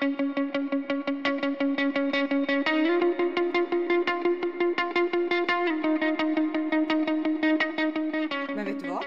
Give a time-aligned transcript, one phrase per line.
[0.00, 0.10] Men
[8.64, 9.04] vet du vad?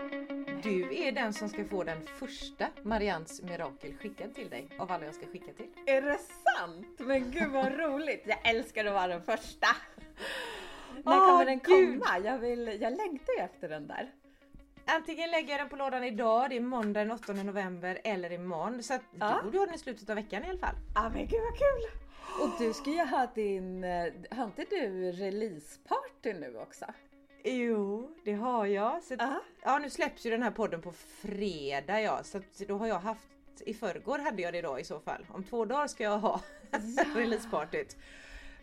[0.63, 5.05] Du är den som ska få den första Marians mirakel skickad till dig av alla
[5.05, 5.69] jag ska skicka till.
[5.85, 6.99] Är det sant?
[6.99, 8.23] Men gud vad roligt!
[8.25, 9.67] Jag älskar att vara den första!
[10.95, 12.01] När kommer den Gud.
[12.03, 12.19] komma?
[12.25, 14.11] Jag, vill, jag längtar ju efter den där.
[14.85, 18.83] Antingen lägger jag den på lådan idag, det är måndag den 8 november, eller imorgon.
[18.83, 19.39] Så att Ja.
[19.39, 20.75] du borde ha den i slutet av veckan i alla fall.
[20.95, 21.99] Ja men gud vad kul!
[22.41, 26.85] Och du ska ju ha din, eh, har inte du releaseparty nu också?
[27.43, 29.03] Jo, det har jag.
[29.03, 29.41] Så, Ja.
[29.63, 32.99] ja, nu släpps ju den här podden på fredag ja, så att då har jag
[32.99, 33.27] haft
[33.59, 35.25] i förrgår hade jag det då i så fall.
[35.29, 36.41] Om två dagar ska jag ha
[37.15, 37.97] releasepartyt.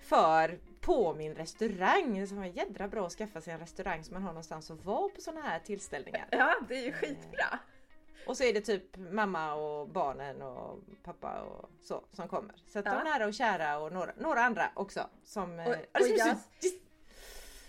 [0.02, 4.12] För på min restaurang, så var det jädra bra att skaffa sig en restaurang så
[4.12, 6.28] man har någonstans att vara på sådana här tillställningar.
[6.30, 7.58] Ja, det är ju skitbra.
[8.26, 12.54] Och så är det typ mamma och barnen och pappa och så som kommer.
[12.68, 12.94] Så att Ja.
[12.94, 15.08] de nära och kära och några, några andra också.
[15.24, 16.68] Som, eh, Och- ja, det, ska och bli jag- så, det,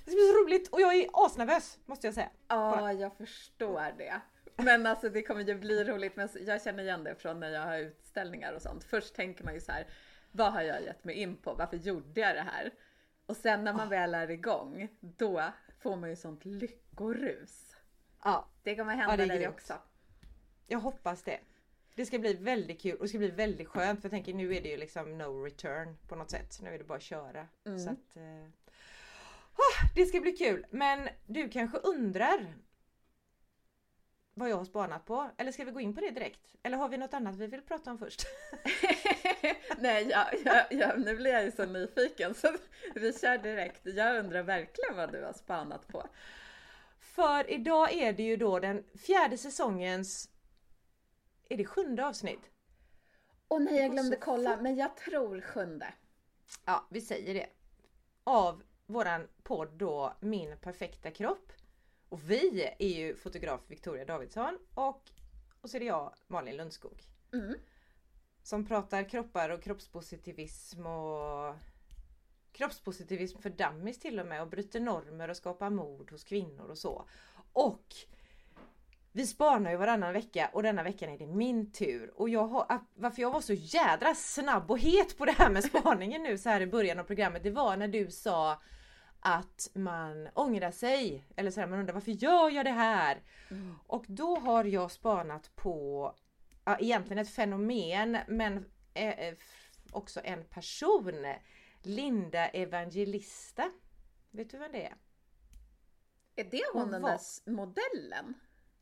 [0.06, 2.30] det ska bli så roligt och jag är asnervös måste jag säga.
[2.48, 4.22] Ja, jag förstår det.
[4.56, 6.16] Men alltså det kommer ju bli roligt.
[6.16, 8.84] Men jag känner igen det från när jag har utställningar och sånt.
[8.84, 9.88] Först tänker man ju så här,
[10.31, 11.53] vad har jag gett mig in på?
[11.53, 12.72] Varför gjorde jag det här?
[13.25, 15.44] Och sen när man väl är igång, då
[15.80, 17.75] får man ju sånt lyckorus.
[18.23, 19.73] Ja, Det kommer Ja, hända det är dig också.
[20.67, 21.39] jag hoppas det.
[21.95, 24.55] Det ska bli väldigt kul och det ska bli väldigt skönt för jag tänker nu
[24.55, 26.59] är det ju liksom no return på något sätt.
[26.61, 27.47] Nu är det bara att köra.
[27.66, 27.80] Mm.
[27.80, 28.17] Så att,
[29.53, 30.66] ah, det ska bli kul.
[30.69, 32.53] Men du kanske undrar
[34.34, 35.32] vad jag har spanat på?
[35.38, 36.56] Eller ska vi gå in på det direkt?
[36.64, 38.22] Eller har vi något annat vi vill prata om först?
[39.78, 42.48] Nej, jag, jag, jag, nu blir jag ju så nyfiken så
[42.96, 43.82] vi kör direkt.
[43.84, 46.08] Jag undrar verkligen vad du har spanat på.
[47.00, 50.30] För idag är det ju då den fjärde säsongens
[51.50, 52.50] är det sjunde avsnitt?
[53.48, 55.94] Och nej, jag glömde kolla, men jag tror sjunde.
[56.66, 57.48] Ja, vi säger det.
[58.24, 61.52] Av våran podd då Min perfekta kropp.
[62.12, 65.02] Och vi är ju fotograf Victoria Davidsson och,
[65.62, 67.03] och så är det jag Malin Lundskog.
[67.34, 67.56] Mm.
[68.44, 71.56] Som pratar kroppar och kroppspositivism och
[72.52, 76.78] kroppspositivism för dummies till och med och bryter normer och skapar mod hos kvinnor och
[76.78, 77.08] så.
[77.53, 77.96] Och
[79.12, 82.12] vi spanar ju varannan vecka och denna veckan är det min tur.
[82.16, 85.64] Och jag har, varför jag var så jädra snabb och het på det här med
[85.64, 88.62] spaningen nu så här i början av programmet, det var när du sa
[89.22, 91.26] att man ångrar sig.
[91.36, 93.22] Eller så här, man undrar varför gör jag det här?
[93.88, 96.16] Och då har jag spanat på
[96.66, 99.36] ja, egentligen ett fenomen men eh, eh,
[99.92, 101.26] också en person.
[101.84, 103.72] Linda Evangelista.
[104.32, 104.96] Vet du vem det är?
[106.36, 108.34] Är det hon Hon den var- där modellen?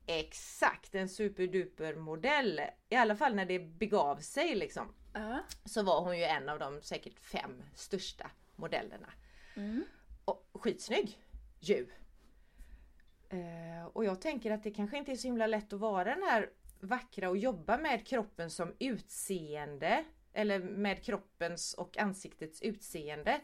[0.05, 2.61] Exakt, en superduper modell.
[2.89, 4.95] I alla fall när det begav sig liksom.
[5.13, 5.39] Ja.
[5.65, 9.13] Så var hon ju en av de säkert fem största modellerna.
[9.55, 9.83] Mm.
[10.53, 11.19] Skitsnygg
[11.59, 11.87] ju.
[13.29, 16.23] Eh, och jag tänker att det kanske inte är så himla lätt att vara den
[16.23, 20.03] här vackra och jobba med kroppen som utseende.
[20.33, 23.41] Eller med kroppens och ansiktets utseende.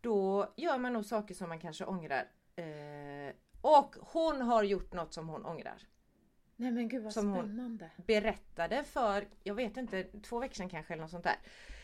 [0.00, 2.30] Då gör man nog saker som man kanske ångrar.
[2.56, 5.82] Eh, och hon har gjort något som hon ångrar.
[6.56, 7.90] Nej men gud vad Som hon- spännande.
[8.06, 11.36] Berättade för, jag vet inte, två veckor sedan kanske eller något sånt där.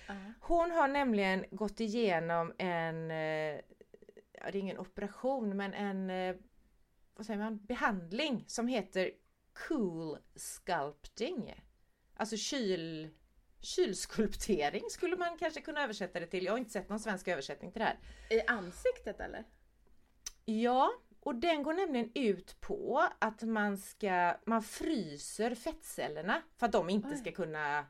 [0.09, 0.15] Ja.
[0.41, 3.61] Hon har nämligen gått igenom en, eh,
[4.45, 6.37] ja, det är ingen operation men en, eh,
[7.15, 9.11] vad säger man, behandling som heter
[9.69, 11.65] cool sculpting.
[12.17, 13.09] Alltså kyl,
[13.61, 16.45] kylskulptering skulle man kanske kunna översätta det till.
[16.45, 17.99] Jag har inte sett någon svensk översättning till det här.
[18.31, 19.45] I ansiktet eller?
[20.45, 26.73] Ja, och den går nämligen ut på att man ska, man fryser fettcellerna för att
[26.73, 27.17] de inte Oj.
[27.17, 27.87] ska kunna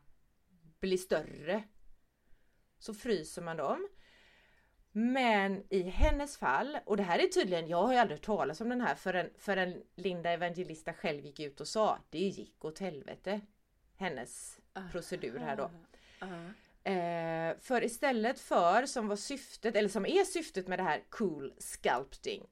[0.80, 1.64] bli större.
[2.78, 3.88] Så fryser man dem.
[4.96, 8.68] Men i hennes fall, och det här är tydligen, jag har ju aldrig talas om
[8.68, 13.40] den här förrän, förrän Linda Evangelista själv gick ut och sa det gick åt helvete.
[13.96, 14.60] Hennes
[14.92, 15.70] procedur här då.
[16.20, 16.26] Ja.
[16.90, 21.54] Eh, för istället för som var syftet, eller som är syftet med det här cool
[21.58, 22.46] sculpting,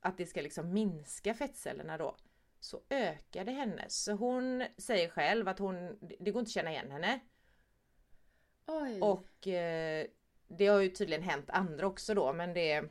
[0.00, 2.16] att det ska liksom minska fettcellerna då,
[2.60, 4.04] så ökar det hennes.
[4.04, 7.20] Så hon säger själv att hon, det går inte att känna igen henne.
[8.66, 9.00] Oj.
[9.00, 10.06] Och eh,
[10.48, 12.84] det har ju tydligen hänt andra också då men det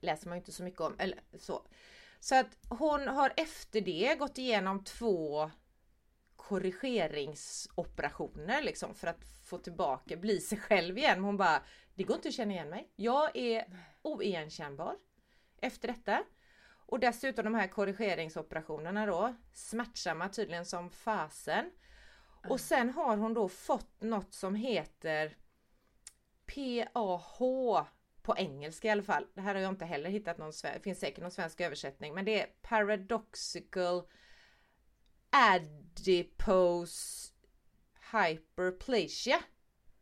[0.00, 0.96] läser man ju inte så mycket om.
[0.98, 1.66] Eller så.
[2.20, 5.50] så att hon har efter det gått igenom två
[6.36, 11.24] korrigeringsoperationer liksom för att få tillbaka, bli sig själv igen.
[11.24, 11.62] Hon bara,
[11.94, 12.92] det går inte att känna igen mig.
[12.96, 13.64] Jag är
[14.02, 14.96] oigenkännbar
[15.60, 16.24] efter detta.
[16.86, 21.70] Och dessutom de här korrigeringsoperationerna då, smärtsamma tydligen som fasen.
[22.48, 25.36] Och sen har hon då fått något som heter
[26.46, 27.38] PAH
[28.22, 29.26] på engelska i alla fall.
[29.34, 32.24] Det här har jag inte heller hittat någon svensk, finns säkert någon svensk översättning, men
[32.24, 34.02] det är Paradoxical
[35.30, 37.32] Adipose
[38.12, 39.42] Hyperplasia.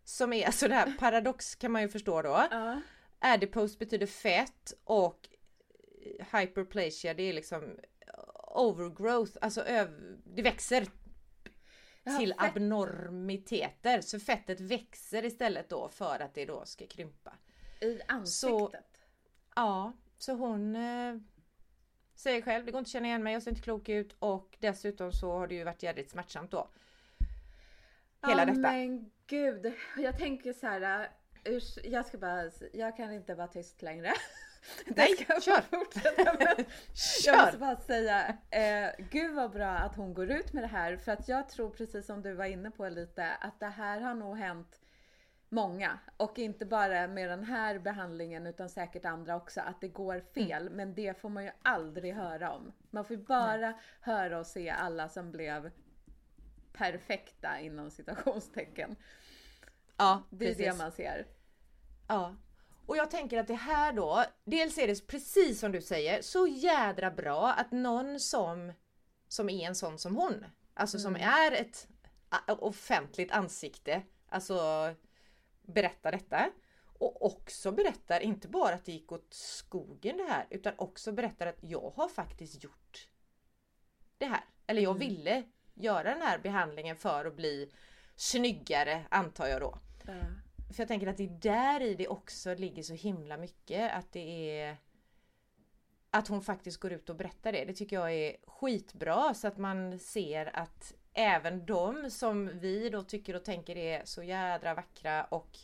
[0.05, 2.47] Som är alltså det här paradox kan man ju förstå då.
[2.51, 2.81] Ja.
[3.19, 5.29] Adipose betyder fett och
[6.33, 7.79] hyperplasia det är liksom
[8.55, 9.65] overgrowth, alltså
[10.25, 10.87] det växer
[12.05, 12.51] till fett.
[12.57, 14.01] abnormiteter.
[14.01, 17.33] Så fettet växer istället då för att det då ska krympa.
[17.81, 19.01] I ansiktet.
[19.55, 21.17] Ja, så hon eh,
[22.15, 24.57] säger själv, det går inte att känna igen mig, jag ser inte klok ut och
[24.61, 26.69] dessutom så har det ju varit jädrigt smärtsamt då.
[28.27, 28.59] Hela ja, detta.
[28.61, 29.73] men gud.
[29.97, 31.09] Jag tänker så här.
[31.45, 34.13] urs- Jag ska bara, jag kan inte vara tyst längre.
[34.87, 35.61] Nej, ska kör.
[35.61, 36.23] fortsätta.
[37.27, 40.97] Jag måste bara säga, eh, gud vad bra att hon går ut med det här.
[40.97, 44.15] För att jag tror precis som du var inne på lite, att det här har
[44.15, 44.81] nog hänt
[45.49, 45.99] många.
[46.17, 50.71] Och inte bara med den här behandlingen utan säkert andra också, att det går fel.
[50.71, 52.73] Men det får man ju aldrig höra om.
[52.91, 55.71] Man får ju bara höra och se alla som blev
[56.73, 58.97] perfekta inom citationstecken.
[59.97, 60.67] Ja, Det är precis.
[60.67, 61.27] det man ser.
[62.09, 62.37] Ja.
[62.87, 66.47] Och jag tänker att det här då, dels är det precis som du säger, så
[66.47, 68.73] jädra bra att någon som,
[69.29, 70.45] som är en sån som hon,
[70.75, 71.89] alltså som är ett
[72.47, 74.59] offentligt ansikte, alltså
[75.63, 76.51] berättar detta.
[76.99, 81.47] Och också berättar, inte bara att det gick åt skogen det här, utan också berättar
[81.47, 83.09] att jag har faktiskt gjort
[84.19, 84.45] det här.
[84.67, 85.43] Eller jag ville
[85.75, 87.73] göra den här behandlingen för att bli
[88.17, 89.79] snyggare, antar jag då.
[90.73, 94.13] För jag tänker att det är där i det också ligger så himla mycket att
[94.13, 94.77] det är
[96.11, 97.65] att hon faktiskt går ut och berättar det.
[97.65, 103.03] Det tycker jag är skitbra så att man ser att även de som vi då
[103.03, 105.59] tycker och tänker är så jädra vackra och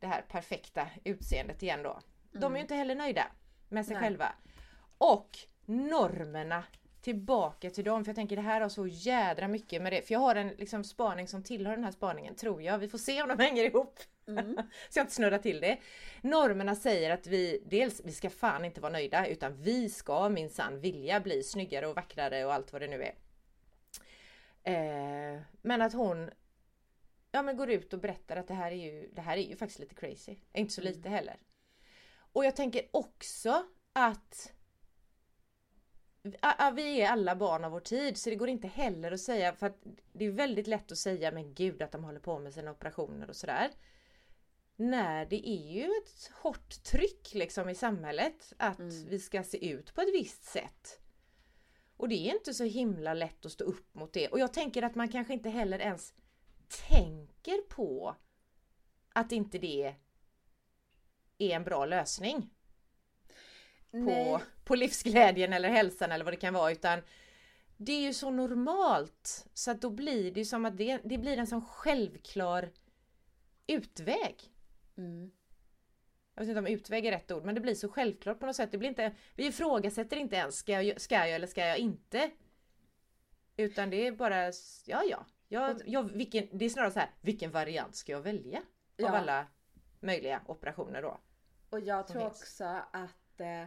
[0.00, 2.00] det här perfekta utseendet igen då.
[2.32, 3.26] De är ju inte heller nöjda
[3.68, 4.02] med sig Nej.
[4.02, 4.32] själva.
[4.98, 6.64] Och normerna
[7.04, 8.04] tillbaka till dem.
[8.04, 10.02] För jag tänker det här har så jädra mycket med det.
[10.02, 12.78] För jag har en liksom, spaning som tillhör den här spaningen tror jag.
[12.78, 13.98] Vi får se om de hänger ihop.
[14.88, 15.78] så jag inte snurrar till det.
[16.22, 20.80] Normerna säger att vi dels, vi ska fan inte vara nöjda utan vi ska minsann
[20.80, 23.14] vilja bli snyggare och vackrare och allt vad det nu är.
[24.64, 26.30] Eh, men att hon
[27.30, 29.56] ja, men går ut och berättar att det här är ju, det här är ju
[29.56, 30.36] faktiskt lite crazy.
[30.52, 31.36] Inte så lite heller.
[32.32, 34.53] Och jag tänker också att
[36.74, 39.66] vi är alla barn av vår tid så det går inte heller att säga för
[39.66, 39.82] att
[40.12, 43.28] det är väldigt lätt att säga men gud att de håller på med sina operationer
[43.28, 43.70] och sådär.
[44.76, 49.94] När det är ju ett hårt tryck liksom i samhället att vi ska se ut
[49.94, 51.00] på ett visst sätt.
[51.96, 54.28] Och det är inte så himla lätt att stå upp mot det.
[54.28, 56.14] Och jag tänker att man kanske inte heller ens
[56.88, 58.16] tänker på
[59.12, 59.94] att inte det
[61.38, 62.53] är en bra lösning
[64.06, 67.00] på, på livsglädjen eller hälsan eller vad det kan vara utan
[67.76, 71.38] det är ju så normalt så att då blir det som att det, det blir
[71.38, 72.70] en sån självklar
[73.66, 74.52] utväg.
[74.96, 75.30] Mm.
[76.34, 78.56] Jag vet inte om utväg är rätt ord men det blir så självklart på något
[78.56, 78.72] sätt.
[78.72, 82.30] Det blir inte, vi ifrågasätter inte ens ska jag, ska jag eller ska jag inte?
[83.56, 84.44] Utan det är bara
[84.86, 85.26] ja ja.
[85.48, 88.58] Jag, jag, vilken, det är snarare så här, vilken variant ska jag välja?
[88.58, 88.64] Av
[88.96, 89.08] Ja.
[89.08, 89.46] alla
[90.00, 91.18] möjliga operationer då.
[91.70, 93.64] Och jag tror också att eh,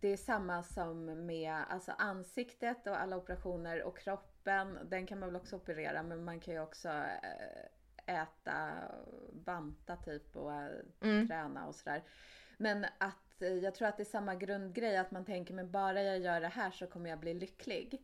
[0.00, 4.78] det är samma som med alltså ansiktet och alla operationer och kroppen.
[4.84, 8.72] Den kan man väl också operera men man kan ju också eh, äta,
[9.32, 11.28] banta typ och eh, Mm.
[11.28, 12.02] träna och sådär.
[12.58, 16.02] Men att eh, jag tror att det är samma grundgrej att man tänker men bara
[16.02, 18.02] jag gör det här så kommer jag bli lycklig.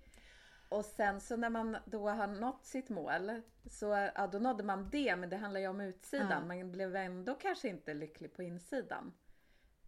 [0.69, 4.91] Och sen så när man då har nått sitt mål så ja, då nådde man
[4.91, 6.31] det men det handlar ju om utsidan.
[6.31, 6.41] Ja.
[6.41, 9.13] Man blev ändå kanske inte lycklig på insidan.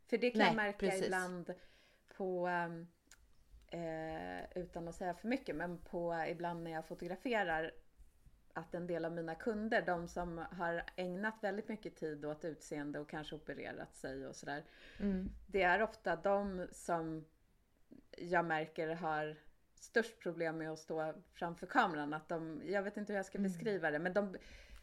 [0.06, 1.04] För det kan Nej, jag märka precis.
[1.04, 1.54] ibland
[2.18, 2.86] på, ehm,
[3.66, 7.72] eh, utan att säga för mycket, men på ibland när jag fotograferar
[8.52, 12.98] att en del av mina kunder, de som har ägnat väldigt mycket tid åt utseende
[12.98, 14.64] och kanske opererat sig och sådär.
[15.00, 15.30] Mm.
[15.46, 17.24] Det är ofta de som
[18.16, 19.36] jag märker har
[19.74, 22.14] störst problem med att stå framför kameran.
[22.14, 24.36] Att de, jag vet inte hur jag ska beskriva det, men de,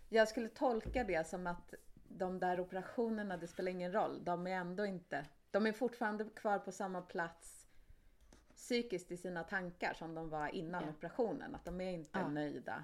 [0.09, 1.73] jag skulle tolka det som att
[2.07, 4.23] de där operationerna, det spelar ingen roll.
[4.23, 5.25] De är ändå inte,
[5.55, 7.67] de är fortfarande kvar på samma plats
[8.55, 10.89] psykiskt i sina tankar som de var innan Ja.
[10.89, 11.55] operationen.
[11.55, 12.27] Att de är inte Ja.
[12.27, 12.83] nöjda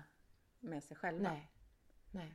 [0.59, 1.29] med sig själva.
[1.29, 1.51] Nej.
[2.11, 2.33] Nej.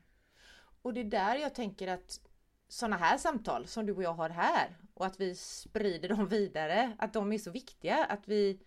[0.83, 2.21] Och det är där jag tänker att
[2.69, 6.97] sådana här samtal som du och jag har här och att vi sprider dem vidare,
[6.99, 8.05] att de är så viktiga.
[8.05, 8.61] Att vi,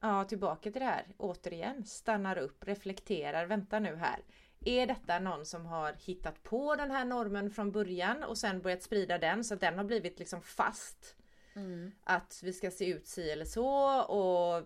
[0.00, 4.20] ja, tillbaka till det här återigen, stannar upp, reflekterar, vänta nu här.
[4.64, 8.82] Är detta någon som har hittat på den här normen från början och sen börjat
[8.82, 11.16] sprida den så att den har blivit liksom fast?
[11.54, 11.92] Mm.
[12.04, 14.62] Att vi ska se ut si eller så och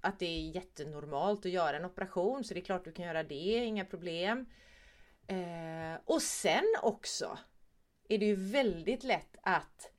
[0.00, 3.22] att det är jättenormalt att göra en operation så det är klart du kan göra
[3.22, 4.46] det, inga problem.
[5.26, 7.38] Eh, och sen också
[8.08, 9.90] är det ju väldigt lätt att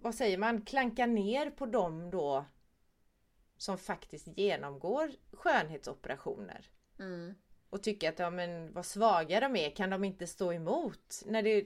[0.00, 2.44] vad säger man, klanka ner på dem då
[3.56, 6.70] som faktiskt genomgår skönhetsoperationer.
[6.98, 7.34] Mm.
[7.74, 11.22] Och tycka att ja, men vad svaga de är, kan de inte stå emot?
[11.26, 11.64] När det,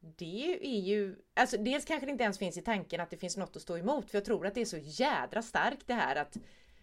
[0.00, 3.36] det är ju, alltså dels kanske det inte ens finns i tanken att det finns
[3.36, 4.10] något att stå emot.
[4.10, 6.36] För jag tror att det är så jädra starkt det här att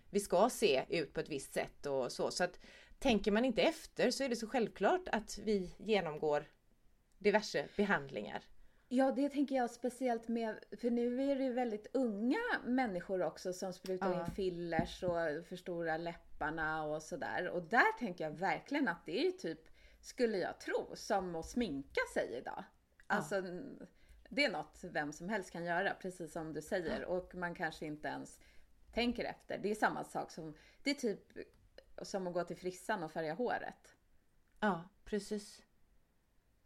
[0.09, 2.31] vi ska se ut på ett visst sätt och så.
[2.31, 2.59] Så att
[2.99, 6.45] tänker man inte efter så är det så självklart att vi genomgår
[7.17, 8.43] diverse behandlingar.
[8.89, 13.53] Ja, det tänker jag speciellt med, för nu är det ju väldigt unga människor också
[13.53, 14.19] som sprutar Ja.
[14.25, 17.49] in fillers och förstorar läpparna och sådär.
[17.49, 19.59] Och där tänker jag verkligen att det är ju typ,
[20.01, 22.63] skulle jag tro, som att sminka sig idag.
[23.07, 23.41] Alltså,
[24.29, 27.05] det är något vem som helst kan göra, precis som du säger.
[27.05, 28.39] Och man kanske inte ens
[28.93, 29.57] tänker efter.
[29.57, 30.53] Det är samma sak som,
[30.83, 31.37] det är typ
[32.01, 33.95] som att gå till frissan och färga håret.
[34.59, 35.61] Ja, precis.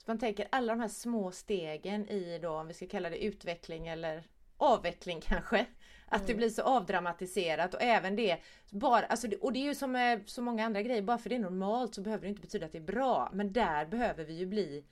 [0.01, 3.23] Så man tänker alla de här små stegen i då, om vi ska kalla det
[3.23, 4.23] utveckling eller
[4.57, 5.65] avveckling kanske.
[6.07, 8.37] Att det blir så avdramatiserat och även det,
[8.71, 11.35] bara, alltså, och det är ju som med så många andra grejer, bara för det
[11.35, 13.29] är normalt så behöver det inte betyda att det är bra.
[13.33, 14.85] Men där behöver vi ju bli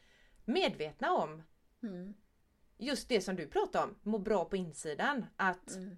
[0.45, 1.41] medvetna om
[1.83, 2.13] Mm.
[2.77, 5.25] just det som du pratar om, må bra på insidan.
[5.35, 5.97] Att Mm.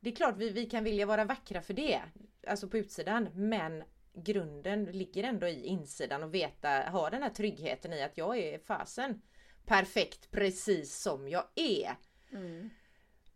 [0.00, 2.00] det är klart vi, vi kan vilja vara vackra för det,
[2.46, 3.84] alltså på utsidan, men
[4.16, 8.58] grunden ligger ändå i insidan och veta, ha den här tryggheten i att jag är
[8.58, 9.22] fasen
[9.66, 11.96] perfekt precis som jag är.
[12.32, 12.70] Mm.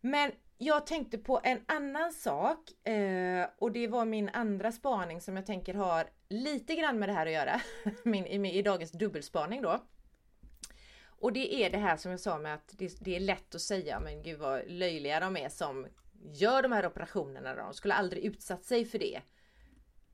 [0.00, 5.36] Men jag tänkte på en annan sak eh, och det var min andra spaning som
[5.36, 7.60] jag tänker har lite grann med det här att göra.
[8.04, 9.84] min, i, I dagens dubbelspaning då.
[11.06, 13.60] Och det är det här som jag sa med att det, det är lätt att
[13.60, 15.86] säga men gud vad löjliga de är som
[16.32, 17.54] gör de här operationerna.
[17.54, 19.20] De skulle aldrig utsatt sig för det.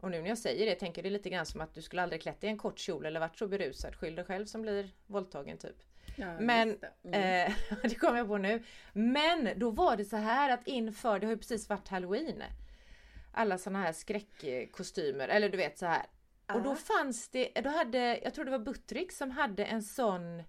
[0.01, 2.23] Och nu när jag säger det tänker det lite grann som att du skulle aldrig
[2.23, 3.95] klätt i en kort kjol eller varit så berusad.
[3.95, 5.77] Skyll dig själv som blir våldtagen typ.
[6.17, 7.09] Ja, Men det.
[7.17, 7.53] Mm.
[7.53, 8.63] eh, det kommer jag på nu.
[8.93, 12.43] Men då var det så här att inför, det har ju precis varit halloween.
[13.33, 16.07] Alla såna här skräckkostymer, eller du vet så här.
[16.55, 20.43] Och då fanns det, då hade, jag tror det var Buttrick som hade en sån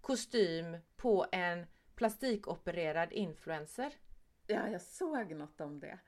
[0.00, 3.92] kostym på en plastikopererad influencer.
[4.46, 5.98] Ja, jag såg något om det.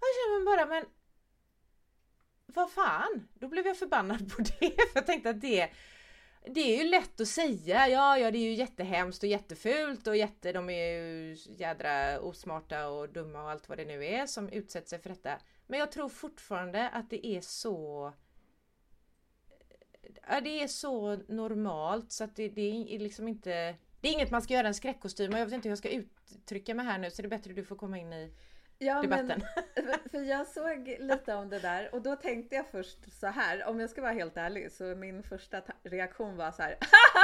[0.00, 0.84] Jag känner bara, men
[2.54, 3.28] vad fan?
[3.34, 4.70] Då blev jag förbannad på det.
[4.92, 5.70] För jag tänkte att det,
[6.46, 7.88] det är ju lätt att säga.
[7.88, 12.88] Ja, ja, det är ju jättehemskt och jättefult och jätte, de är ju jädra osmarta
[12.88, 15.38] och dumma och allt vad det nu är som utsätter sig för detta.
[15.66, 18.12] Men jag tror fortfarande att det är så
[20.28, 24.30] Ja, det är så normalt så att det, det är liksom inte Det är inget
[24.30, 26.98] man ska göra en skräckkostym och jag vet inte hur jag ska uttrycka mig här
[26.98, 28.32] nu så det är bättre att du får komma in i
[28.78, 29.42] Ja, debatten.
[29.76, 33.64] Men, för jag såg lite om det där och då tänkte jag först så här,
[33.64, 36.78] om jag ska vara helt ärlig, så min första ta- reaktion var så här,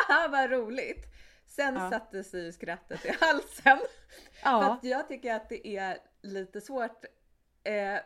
[0.08, 1.06] haha vad roligt!
[1.46, 1.90] Sen Ja.
[1.90, 3.78] satte sig skrattet i halsen.
[3.78, 7.04] För Ja, att jag tycker att det är lite svårt,
[7.64, 7.96] eh,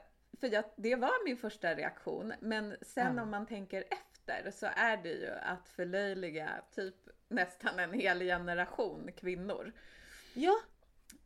[0.40, 3.22] för jag, det var min första reaktion, men sen Ja.
[3.22, 6.94] om man tänker efter så är det ju att förlöjliga typ
[7.28, 9.72] nästan en hel generation kvinnor.
[10.34, 10.54] ja,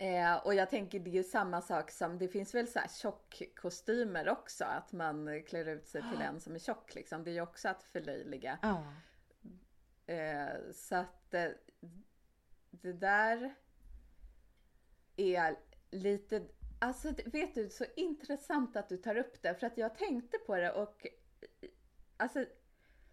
[0.03, 2.89] Eh, och jag tänker det är ju samma sak som, det finns väl så här
[2.89, 7.25] tjockkostymer också, att man klär ut sig till en som är tjock liksom.
[7.25, 8.59] Det är ju också att förlöjliga.
[8.63, 8.85] ja.
[10.15, 11.49] Eh, så att eh,
[12.71, 13.55] det där
[15.17, 15.59] är
[15.91, 16.47] lite,
[16.79, 20.57] alltså vet du, så intressant att du tar upp det, för att jag tänkte på
[20.57, 21.07] det och
[22.17, 22.45] alltså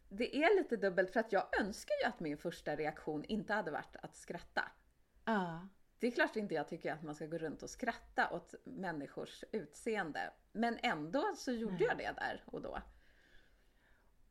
[0.10, 3.72] det är lite dubbelt för att jag önskar ju att min första reaktion inte hade
[3.72, 4.72] varit att skratta.
[5.26, 5.68] ja.
[6.00, 9.44] Det är klart inte jag tycker att man ska gå runt och skratta åt människors
[9.52, 10.34] utseende.
[10.52, 12.82] Men ändå så gjorde jag det där och då.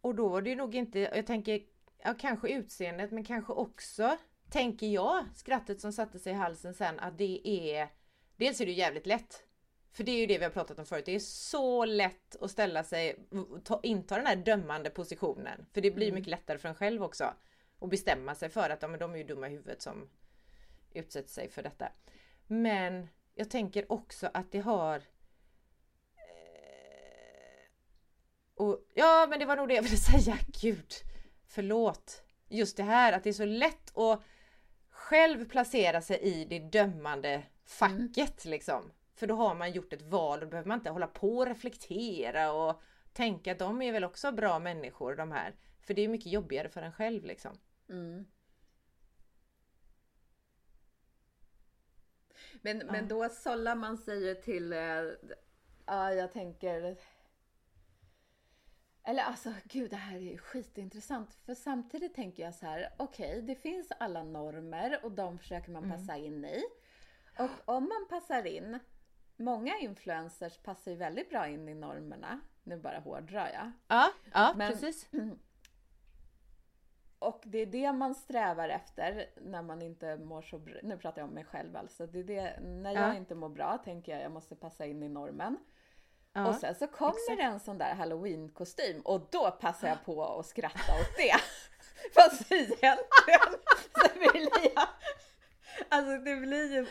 [0.01, 1.61] Och då var det nog inte, jag tänker,
[2.05, 4.17] ja kanske utseendet men kanske också,
[4.51, 7.89] tänker jag, skrattet som satte sig i halsen sen att det är,
[8.37, 9.45] dels är det jävligt lätt.
[9.93, 12.51] För det är ju det vi har pratat om förut, det är så lätt att
[12.51, 15.67] ställa sig, och ta, inta den här dömande positionen.
[15.73, 16.15] För det blir Mm.
[16.15, 17.35] mycket lättare för en själv också.
[17.81, 20.09] Att bestämma sig för att ja, men de är ju dumma i huvudet som
[20.92, 21.88] utsätter sig för detta.
[22.47, 25.02] Men jag tänker också att det har eh,
[28.54, 30.38] och, ja men det var nog det jag ville säga.
[30.62, 30.92] Gud,
[31.47, 32.23] förlåt.
[32.49, 34.23] Just det här att det är så lätt att
[34.90, 38.92] själv placera sig i det dömande facket liksom.
[39.14, 41.47] För då har man gjort ett val och då behöver man inte hålla på och
[41.47, 45.54] reflektera och tänka att de är väl också bra människor de här.
[45.80, 47.59] För det är mycket jobbigare för en själv liksom.
[47.88, 48.26] Mm.
[52.62, 55.03] Men, men då sållar man sig ju till, eh,
[55.87, 56.97] ja jag tänker
[59.09, 61.35] eller alltså gud, det här är ju skitintressant.
[61.47, 65.71] För samtidigt tänker jag så här, okej, okay, det finns alla normer och de försöker
[65.71, 66.25] man passa mm.
[66.25, 66.62] in i.
[67.38, 68.79] Och om man passar in,
[69.37, 72.41] många influencers passar ju väldigt bra in i normerna.
[72.62, 73.73] Nu bara hårdrar jag.
[73.88, 75.09] Ja, ja Men, precis.
[77.19, 80.75] Och det är det man strävar efter när man inte mår så bra.
[80.83, 82.07] Nu pratar jag om mig själv alltså.
[82.07, 83.15] Det är det, när jag ja.
[83.15, 85.59] inte mår bra tänker jag jag måste passa in i normen.
[86.33, 87.39] Ja, och sen så kommer exakt.
[87.39, 91.35] det en sån där halloween-kostym och då passar jag på att skratta åt det.
[92.15, 93.55] Fast egentligen
[93.95, 94.89] så vill jag...
[95.89, 96.87] Alltså det blir ju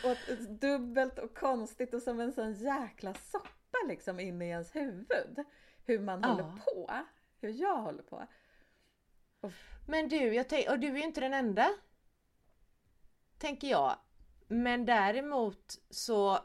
[0.48, 5.44] dubbelt och konstigt och som en sån jäkla soppa liksom inne i ens huvud.
[5.84, 6.28] Hur man ja.
[6.28, 6.90] håller på.
[7.40, 8.26] Hur jag håller på.
[9.86, 11.68] Men du, jag tänk, och du är ju inte den enda.
[13.38, 13.96] Tänker jag.
[14.48, 16.38] Men däremot så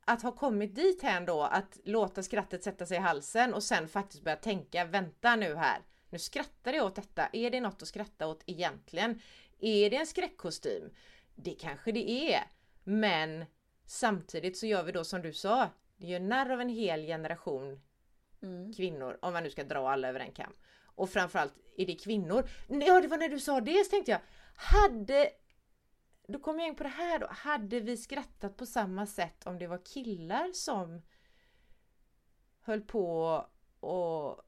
[0.00, 3.88] att ha kommit dit här då att låta skrattet sätta sig i halsen och sen
[3.88, 5.82] faktiskt börja tänka, vänta nu här.
[6.10, 7.28] Nu skrattar jag åt detta.
[7.32, 9.20] Är det något att skratta åt egentligen?
[9.60, 10.90] Är det en skräckkostym?
[11.34, 12.40] Det kanske det är.
[12.84, 13.44] Men
[13.86, 15.68] samtidigt så gör vi då som du sa.
[15.96, 17.80] Det gör narr av en hel generation
[18.42, 18.72] mm.
[18.72, 20.52] kvinnor, om man nu ska dra alla över en kam.
[20.98, 22.48] Och framförallt är det kvinnor.
[22.68, 24.20] Ja, det var när du sa det så tänkte jag.
[24.54, 25.30] Hade
[26.28, 27.26] då kom jag in på det här då.
[27.30, 31.02] Hade vi skrattat på samma sätt om det var killar som
[32.60, 33.46] höll på
[33.80, 34.42] och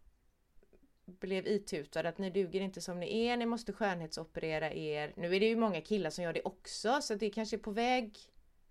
[1.04, 5.12] blev itutade att ni duger inte som ni är, ni måste skönhetsoperera er.
[5.16, 7.70] Nu är det ju många killar som gör det också så det kanske är på
[7.70, 8.18] väg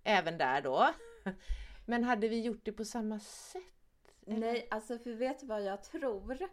[0.04, 0.90] även där då.
[1.86, 3.62] Men hade vi gjort det på samma sätt?
[4.26, 4.38] Eller?
[4.38, 6.48] Nej, alltså för vet du vad jag tror?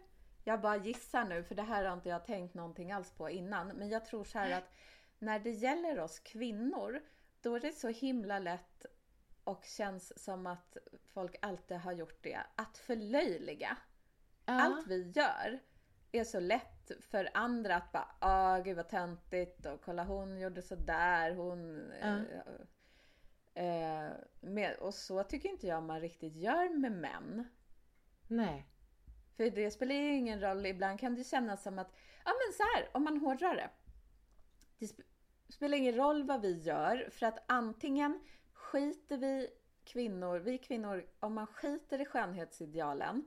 [0.48, 3.68] Jag bara gissar nu för det här har inte jag tänkt någonting alls på innan.
[3.68, 4.70] Men jag tror så här att
[5.18, 7.00] när det gäller oss kvinnor,
[7.40, 8.86] då är det så himla lätt
[9.44, 10.76] och känns som att
[11.12, 13.76] folk alltid har gjort det, att förlöjliga.
[14.44, 14.62] Ja.
[14.62, 15.58] Allt vi gör
[16.12, 20.62] är så lätt för andra att bara, ah gud vad töntigt och kolla hon gjorde
[20.62, 21.92] sådär, hon...
[22.00, 22.18] Ja.
[23.54, 27.48] Eh, eh, med, och så tycker inte jag man riktigt gör med män.
[28.26, 28.66] Nej.
[29.38, 31.92] För det spelar ju ingen roll, ibland kan det kännas som att,
[32.24, 33.70] ja men så här, om man hårdrar det.
[34.78, 34.98] Det sp
[35.48, 38.20] spelar ingen roll vad vi gör för att antingen
[38.52, 39.48] skiter vi
[39.84, 43.24] kvinnor, vi kvinnor, om man skiter i skönhetsidealen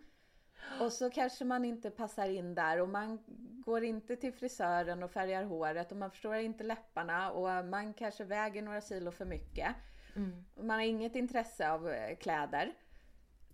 [0.80, 3.19] och så kanske man inte passar in där och man
[3.65, 8.24] går inte till frisören och färgar håret och man förstår inte läpparna och man kanske
[8.24, 9.76] väger några kilo för mycket.
[10.15, 10.45] Mm.
[10.56, 12.74] Man har inget intresse av eh, kläder.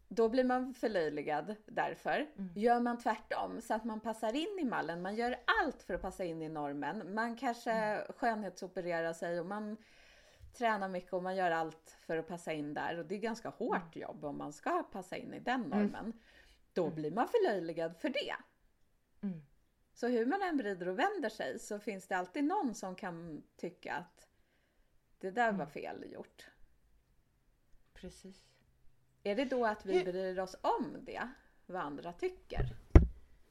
[0.08, 2.28] Då blir man förlöjligad därför.
[2.38, 2.50] Mm.
[2.56, 6.02] Gör man tvärtom så att man passar in i mallen, man gör allt för att
[6.02, 7.14] passa in i normen.
[7.14, 8.06] Man kanske mm.
[8.18, 9.78] skönhetsopererar sig och man
[10.54, 12.98] tränar mycket och man gör allt för att passa in där.
[13.00, 14.08] Och det är ganska hårt mm.
[14.08, 15.70] jobb om man ska passa in i den mm.
[15.70, 16.06] normen.
[16.06, 16.20] Mm.
[16.74, 18.36] Då blir man förlöjligad för det.
[19.22, 19.42] Mm.
[19.94, 23.44] Så hur man än vrider och vänder sig så finns det alltid någon som kan
[23.56, 24.28] tycka att
[25.20, 26.48] det där var fel gjort.
[27.94, 28.48] Precis.
[29.28, 31.30] Är det då att vi bryr oss om det?
[31.66, 32.76] Vad andra tycker?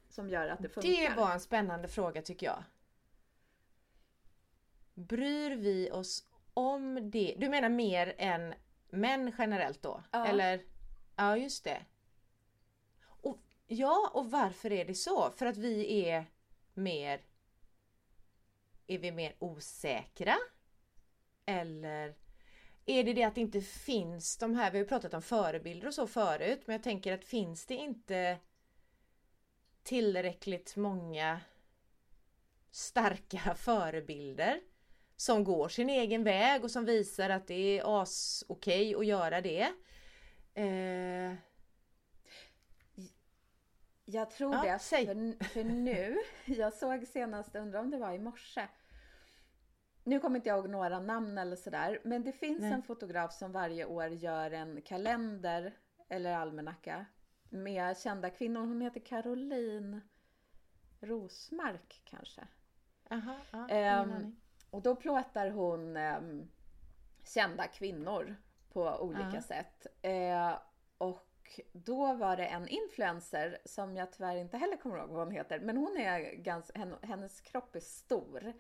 [0.09, 0.91] Som gör att det funkar?
[0.91, 2.63] Det var en spännande fråga tycker jag.
[4.95, 7.35] Bryr vi oss om det?
[7.39, 8.55] Du menar mer än
[8.91, 10.03] män generellt då?
[10.11, 10.27] Ja.
[10.27, 10.65] Eller?
[11.17, 11.83] Ja, just det.
[13.07, 15.31] Och, ja, och varför är det så?
[15.31, 16.25] För att vi är
[16.75, 17.21] mer...
[18.87, 20.37] Är vi mer osäkra?
[21.47, 22.15] Eller
[22.87, 25.87] är det det att det inte finns de här, vi har ju pratat om förebilder
[25.87, 28.39] och så förut, men jag tänker att finns det inte
[29.83, 31.41] tillräckligt många
[32.71, 34.61] starka förebilder
[35.17, 39.41] som går sin egen väg och som visar att det är as okej att göra
[39.41, 39.73] det.
[40.55, 41.35] Eh...
[44.09, 48.19] Jag tror ja, det, för, för nu, jag såg senast, undrar om det var i
[48.19, 48.67] morse,
[50.07, 52.73] nu kommer inte jag ihåg några namn eller sådär, men det finns Nej.
[52.73, 55.77] en fotograf som varje år gör en kalender
[56.09, 57.07] eller almanacka
[57.49, 58.61] med kända kvinnor.
[58.61, 60.01] Hon heter Caroline
[61.01, 62.49] Rosmark kanske.
[63.11, 63.37] Aha,
[63.69, 64.37] ja, um,
[64.71, 66.51] och då plåtar hon um,
[67.35, 68.37] kända kvinnor
[68.73, 69.43] på olika Aha.
[69.43, 69.87] sätt.
[70.05, 70.59] Uh,
[70.99, 75.35] och då var det en influencer som jag tyvärr inte heller kommer ihåg vad hon
[75.35, 78.53] heter, men hon är ganska, hennes kropp är stor.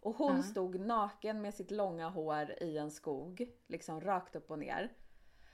[0.00, 4.50] Och hon uh stod naken med sitt långa hår i en skog, liksom rakt upp
[4.50, 4.92] och ner.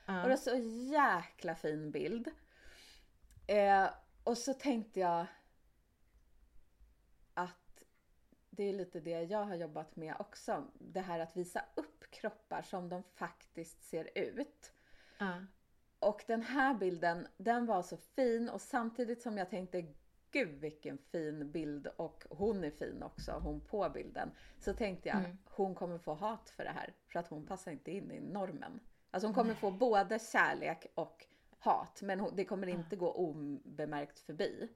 [0.06, 0.56] Och det var så
[0.92, 2.30] jäkla fin bild.
[3.46, 3.88] Eh,
[4.24, 5.26] och så tänkte jag
[7.34, 7.84] att
[8.50, 10.64] det är lite det jag har jobbat med också.
[10.78, 14.72] Det här att visa upp kroppar som de faktiskt ser ut.
[15.18, 15.34] Ja.
[15.98, 19.94] Och den här bilden, den var så fin och samtidigt som jag tänkte
[20.34, 24.30] Gud vilken fin bild och hon är fin också, hon på bilden.
[24.58, 25.36] Så tänkte jag, Mm.
[25.44, 28.80] hon kommer få hat för det här för att hon passar inte in i normen.
[29.10, 31.26] Alltså hon kommer få både kärlek och
[31.58, 34.68] hat men hon, det kommer inte gå obemärkt förbi.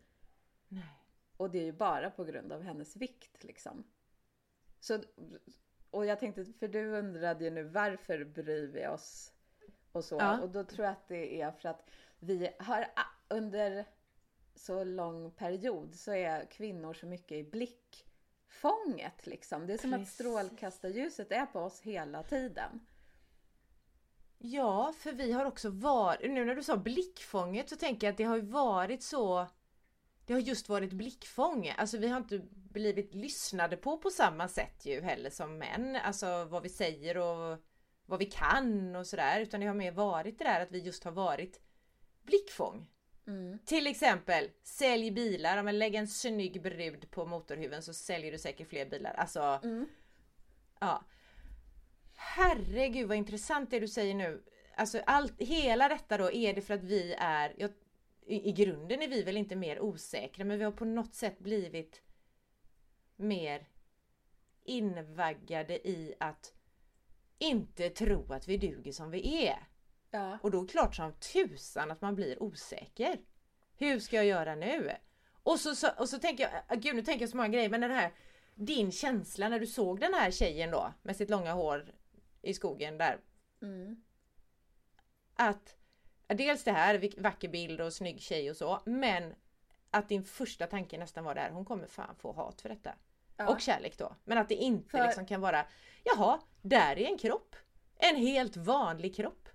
[0.69, 0.83] Nej.
[1.37, 3.85] Och det är ju bara på grund av hennes vikt liksom.
[4.81, 4.99] Så,
[5.91, 9.33] och jag tänkte, för du undrade ju nu varför bryr vi oss
[9.93, 10.17] och så.
[10.17, 10.41] Ja.
[10.41, 12.87] Och då tror jag att det är för att vi har
[13.29, 13.87] under
[14.59, 19.67] så lång period så är kvinnor så mycket i blickfånget liksom.
[19.67, 20.15] Det är som att Precis.
[20.15, 22.81] strålkastarljuset är på oss hela tiden.
[24.39, 28.19] Ja, för vi har också varit, nu när du sa blickfånget så tänker jag att
[28.19, 29.47] det har ju varit så
[30.27, 31.69] Det har just varit blickfång.
[31.69, 35.97] Alltså vi har inte blivit lyssnade på på samma sätt ju heller som män.
[35.97, 37.59] Alltså vad vi säger och
[38.07, 39.41] vad vi kan och sådär.
[39.41, 41.61] Utan det har mer varit det där att vi just har varit
[42.23, 42.87] blickfång.
[43.29, 43.59] Mm.
[43.65, 45.63] Till exempel, sälj bilar.
[45.63, 49.15] Men lägg en snygg brud på motorhuven så säljer du säkert fler bilar.
[49.15, 49.89] Alltså, Mm.
[50.81, 51.05] ja.
[52.17, 54.43] Herregud vad intressant det du säger nu.
[54.77, 57.71] Alltså allt, hela detta då, är det för att vi är, jag,
[58.27, 61.39] i, i grunden är vi väl inte mer osäkra men vi har på något sätt
[61.39, 62.03] blivit
[63.17, 63.69] mer
[64.65, 66.53] invaggade i att
[67.39, 69.68] inte tro att vi duger som vi är.
[70.11, 70.39] Ja.
[70.43, 73.19] Och då är det klart som tusan att man blir osäker.
[73.77, 74.93] Hur ska jag göra nu?
[75.43, 77.69] Och så, så, och så tänker jag, ah, gud nu tänker jag så många grejer
[77.69, 78.13] men den här
[78.55, 81.95] din känsla när du såg den här tjejen då med sitt långa hår
[82.43, 83.21] i skogen där.
[83.63, 84.03] Mm.
[85.35, 85.77] Att
[86.27, 89.35] dels det här, vacker bild och snygg tjej och så men
[89.91, 92.95] att din första tanke nästan var där, hon kommer fan få hat för detta.
[93.37, 93.49] Ja.
[93.49, 94.17] Och kärlek då.
[94.25, 95.67] Men att det inte För- liksom kan vara,
[96.05, 97.57] jaha, där är en kropp.
[97.97, 99.48] En helt vanlig kropp.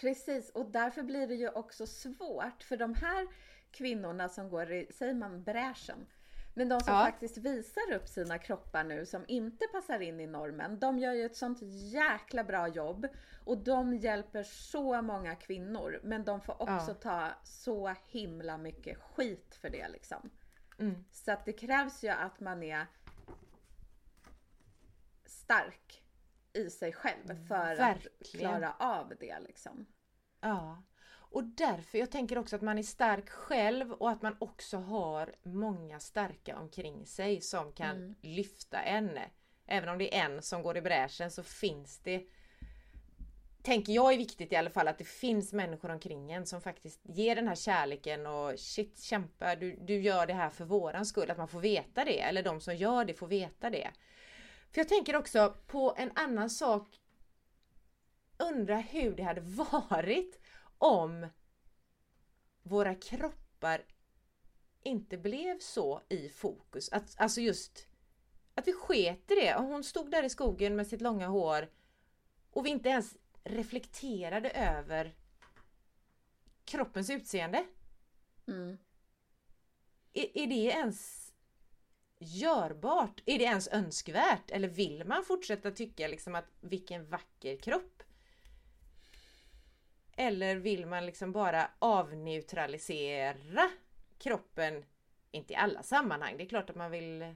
[0.00, 3.26] Precis, och därför blir det ju också svårt för de här
[3.70, 6.06] kvinnorna som går i, säger man bräschen?
[6.54, 7.04] Men de som Ja.
[7.04, 11.24] faktiskt visar upp sina kroppar nu som inte passar in i normen, de gör ju
[11.24, 11.58] ett sånt
[11.92, 13.06] jäkla bra jobb
[13.44, 16.00] och de hjälper så många kvinnor.
[16.02, 16.94] Men de får också Ja.
[16.94, 20.30] ta så himla mycket skit för det liksom.
[20.78, 21.04] Mm.
[21.10, 22.86] Så att det krävs ju att man är
[25.24, 26.02] stark
[26.54, 28.48] i sig själv för att Verkligen.
[28.50, 29.86] klara av det liksom.
[30.40, 30.82] Ja.
[31.32, 35.34] Och därför, jag tänker också att man är stark själv och att man också har
[35.42, 38.14] många starka omkring sig som kan Mm.
[38.20, 39.18] lyfta en.
[39.66, 42.26] Även om det är en som går i bräschen så finns det
[43.62, 47.00] Tänker jag är viktigt i alla fall att det finns människor omkring en som faktiskt
[47.02, 51.30] ger den här kärleken och shit kämpa, du, du gör det här för våran skull.
[51.30, 52.20] Att man får veta det.
[52.20, 53.90] Eller de som gör det får veta det.
[54.72, 57.00] För jag tänker också på en annan sak
[58.38, 60.40] undra hur det hade varit
[60.78, 61.26] om
[62.62, 63.84] våra kroppar
[64.82, 66.88] inte blev så i fokus.
[66.88, 67.88] Att, alltså just
[68.54, 69.54] att vi sket i det.
[69.56, 71.70] Och hon stod där i skogen med sitt långa hår
[72.50, 75.14] och vi inte ens reflekterade över
[76.64, 77.64] kroppens utseende.
[78.46, 78.78] Mm.
[80.12, 81.29] Är, är det ens
[82.20, 83.22] görbart?
[83.26, 84.50] Är det ens önskvärt?
[84.50, 88.02] Eller vill man fortsätta tycka liksom att vilken vacker kropp?
[90.16, 93.70] Eller vill man liksom bara avneutralisera
[94.18, 94.84] kroppen?
[95.30, 96.36] Inte i alla sammanhang.
[96.36, 97.34] Det är klart att man vill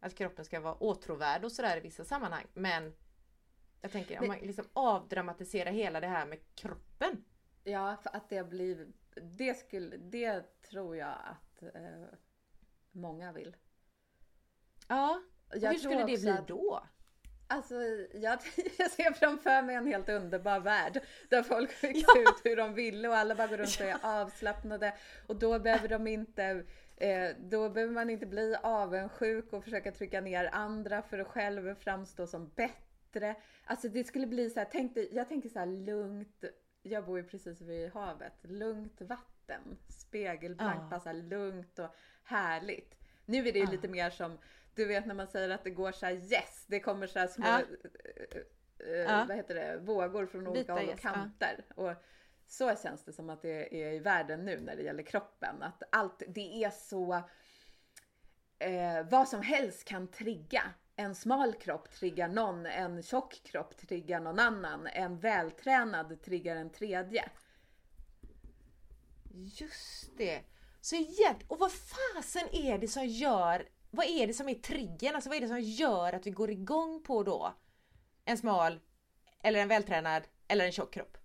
[0.00, 2.46] att kroppen ska vara åtråvärd och sådär i vissa sammanhang.
[2.54, 2.94] Men
[3.80, 7.24] jag tänker om man liksom avdramatiserar hela det här med kroppen.
[7.64, 8.88] Ja, för att det blir...
[9.22, 12.04] Det, skulle, det tror jag att eh,
[12.92, 13.56] många vill.
[14.88, 15.22] Ja,
[15.54, 16.84] Jag hur skulle det bli att- då?
[17.46, 17.74] Alltså,
[18.12, 18.38] jag,
[18.78, 22.20] jag ser framför mig en helt underbar värld där folk fick Ja.
[22.20, 24.94] ut hur de ville och alla bara går runt och är avslappnade.
[25.26, 26.64] Och då behöver de inte
[26.96, 31.74] eh, då behöver man inte bli avundsjuk och försöka trycka ner andra för att själv
[31.74, 33.34] framstå som bättre.
[33.64, 36.44] Alltså det skulle bli så här, tänk dig, jag tänker så här lugnt,
[36.82, 40.88] jag bor ju precis vid havet, lugnt vatten, spegelblankt, Ja.
[40.90, 41.94] bara så här lugnt och
[42.24, 42.94] härligt.
[43.26, 43.70] Nu är det ju Ja.
[43.70, 44.38] lite mer som,
[44.74, 47.26] du vet när man säger att det går så här yes, det kommer så här
[47.26, 47.62] små, Ja.
[48.86, 51.64] eh, eh, vad heter det, vågor från olika Vita håll och kanter.
[51.74, 51.92] Och
[52.46, 55.62] så känns det som att det är i världen nu när det gäller kroppen.
[55.62, 57.14] Att allt, det är så,
[58.58, 60.62] eh, vad som helst kan trigga
[60.96, 66.70] en smal kropp triggar någon, en tjock kropp triggar någon annan, en vältränad triggar en
[66.70, 67.30] tredje.
[69.34, 70.40] Just det.
[70.80, 75.14] Så igen, och vad fasen är det som gör, vad är det som är triggern?
[75.14, 77.54] Alltså vad är det som gör att vi går igång på då
[78.24, 78.80] en smal,
[79.42, 81.18] eller en vältränad, eller en tjock kropp?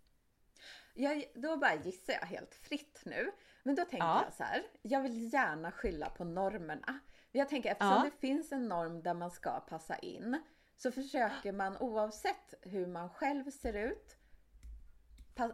[0.94, 3.32] Jag, då bara gissar jag helt fritt nu.
[3.64, 4.22] Men då tänker Ja.
[4.26, 7.00] jag så här, jag vill gärna skylla på normerna.
[7.32, 8.04] Jag tänker eftersom Ja.
[8.14, 10.42] det finns en norm där man ska passa in
[10.78, 14.16] så försöker man oavsett hur man själv ser ut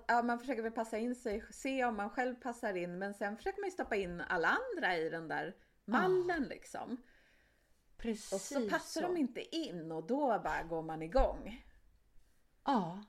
[0.07, 3.37] Ja, man försöker väl passa in sig, se om man själv passar in men sen
[3.37, 6.97] försöker man ju stoppa in alla andra i den där mallen liksom.
[7.97, 11.65] Precis Och så passar de inte in och då bara går man igång.
[12.65, 13.03] Ja.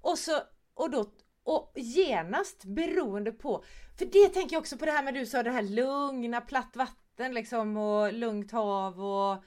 [0.00, 0.40] Och så,
[0.74, 3.64] och då, och genast beroende på,
[3.98, 6.76] för det tänker jag också på det här med du sa det här lugna, platt
[6.76, 9.44] vatten liksom och lugnt hav och,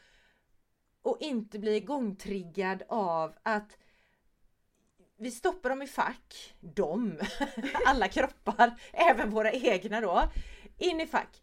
[1.02, 3.78] och inte bli igångtriggad av att
[5.18, 7.20] vi stoppar dem i fack, dem,
[7.86, 10.32] alla kroppar, även våra egna då,
[10.78, 11.42] in i fack.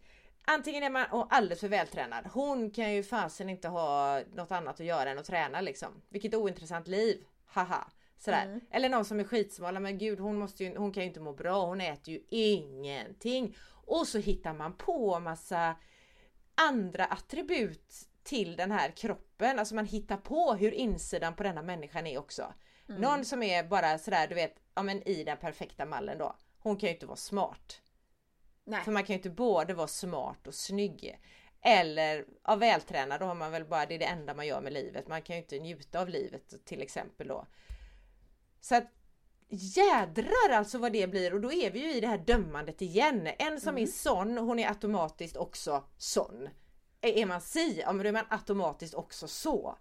[0.51, 2.27] Antingen är man alldeles för vältränad.
[2.33, 6.03] Hon kan ju fasen inte ha något annat att göra än att träna liksom.
[6.09, 7.25] Vilket ointressant liv.
[7.47, 7.91] Haha.
[8.19, 8.45] Sådär.
[8.45, 8.61] Mm.
[8.71, 9.81] Eller någon som är skitsmal.
[9.81, 11.67] Men gud hon, måste ju, hon kan ju inte må bra.
[11.67, 13.57] Hon äter ju ingenting.
[13.87, 15.77] Och så hittar man på massa
[16.55, 19.59] andra attribut till den här kroppen.
[19.59, 22.55] Alltså man hittar på hur insidan på denna människan är också.
[22.89, 23.01] Mm.
[23.01, 26.37] Någon som är bara sådär du vet, ja men i den perfekta mallen då.
[26.59, 27.81] Hon kan ju inte vara smart.
[28.69, 28.85] Nej.
[28.85, 31.19] För man kan ju inte både vara smart och snygg.
[31.63, 34.73] Eller ja, vältränad, då har man väl bara, det är det enda man gör med
[34.73, 35.09] livet.
[35.09, 37.47] Man kan ju inte njuta av livet till exempel då.
[38.61, 38.93] Så att
[39.51, 43.29] jädrar alltså vad det blir och då är vi ju i det här dömandet igen.
[43.39, 46.49] En som är sån, hon är automatiskt också sån.
[47.01, 49.79] Är är man si, ja men då är man automatiskt också så.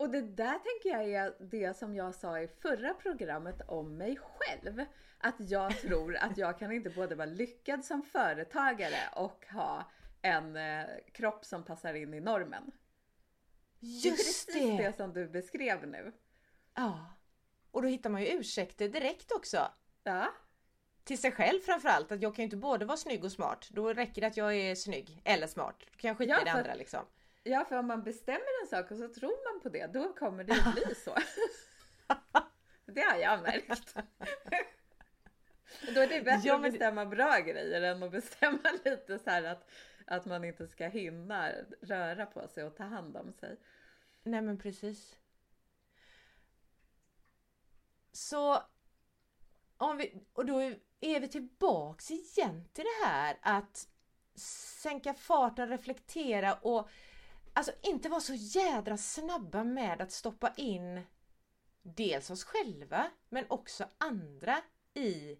[0.00, 4.16] Och det där tänker jag är det som jag sa i förra programmet om mig
[4.16, 4.84] själv.
[5.18, 9.90] Att jag tror att jag kan inte både vara lyckad som företagare och ha
[10.22, 12.70] en eh, kropp som passar in i normen.
[13.80, 14.76] det är Just precis det!
[14.76, 16.12] det som du beskrev nu.
[16.74, 17.06] Ja.
[17.70, 19.68] Och då hittar man ju ursäkter direkt också.
[20.04, 20.32] Ja,
[21.04, 22.12] till sig själv framförallt.
[22.12, 23.68] Att jag kan ju inte både vara snygg och smart.
[23.70, 25.76] Då räcker det att jag är snygg eller smart.
[25.80, 27.04] Då kan jag skita Ja, i det andra liksom.
[27.42, 30.44] Ja, för om man bestämmer en sak och så tror man på det, då kommer
[30.44, 31.16] det att bli så.
[32.86, 33.94] det har jag märkt.
[35.94, 39.18] Då är det bättre Ja, att men det- bestämma bra grejer än att bestämma lite
[39.18, 39.70] så här att,
[40.06, 43.56] att man inte ska hinna röra på sig och ta hand om sig.
[44.22, 45.16] Nej men precis.
[48.12, 48.62] Så
[49.76, 50.60] om vi, och då
[51.00, 53.88] är vi tillbaks igen till det här att
[54.82, 56.88] sänka farten, reflektera och
[57.52, 61.00] alltså inte vara så jädra snabba med att stoppa in
[61.82, 64.62] dels oss själva men också andra
[64.94, 65.38] i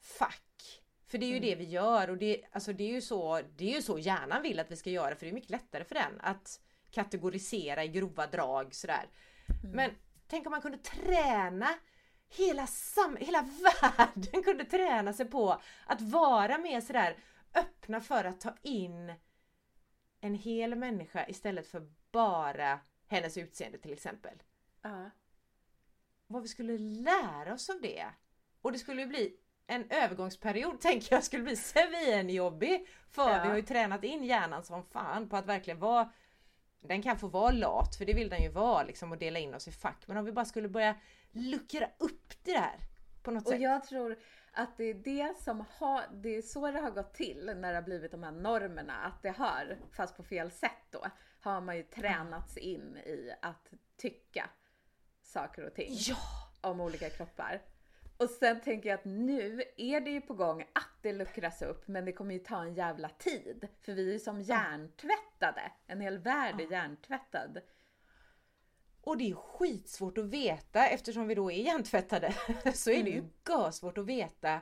[0.00, 0.82] fack.
[1.06, 3.70] För det är ju det vi gör och det, alltså det, är ju så, det
[3.70, 5.94] är ju så hjärnan vill att vi ska göra för det är mycket lättare för
[5.94, 9.08] den att kategorisera i grova drag sådär.
[9.74, 9.90] Men
[10.26, 11.68] tänk om man kunde träna
[12.28, 17.16] hela, sam- hela världen kunde träna sig på att vara mer sådär
[17.54, 19.12] öppna för att ta in
[20.26, 24.42] en hel människa istället för bara hennes utseende till exempel.
[24.82, 25.10] Ja.
[26.26, 28.06] Vad vi skulle lära oss av det.
[28.62, 29.36] Och det skulle bli
[29.66, 32.88] en övergångsperiod tänker jag skulle bli svinjobbig.
[33.10, 33.42] För Ja.
[33.42, 36.12] vi har ju tränat in hjärnan som fan på att verkligen vara
[36.80, 39.54] den kan få vara lat, för det vill den ju vara liksom och dela in
[39.54, 40.02] oss i fack.
[40.06, 40.94] Men om vi bara skulle börja
[41.32, 42.76] luckra upp det där
[43.22, 43.60] på något Och sätt.
[43.60, 44.18] jag tror
[44.56, 47.74] att det är det som har, det är så det har gått till när det
[47.74, 48.94] har blivit de här normerna.
[48.94, 51.06] Att det har, fast på fel sätt då,
[51.40, 54.50] har man ju tränats in i att tycka
[55.22, 56.16] saker och ting Ja!
[56.60, 57.62] om olika kroppar.
[58.16, 61.88] Och sen tänker jag att nu är det ju på gång att det luckras upp,
[61.88, 63.68] men det kommer ju ta en jävla tid.
[63.80, 65.72] För vi är ju som hjärntvättade.
[65.86, 67.60] En hel värld är hjärntvättad.
[69.06, 72.34] Och det är skitsvårt att veta eftersom vi då är hjärntvättade.
[72.74, 73.72] Så är det ju Mm.
[73.72, 74.60] svårt att veta.